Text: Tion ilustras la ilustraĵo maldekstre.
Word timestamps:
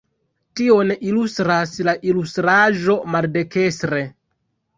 Tion 0.59 0.93
ilustras 1.09 1.73
la 1.89 1.93
ilustraĵo 2.13 2.97
maldekstre. 3.17 4.03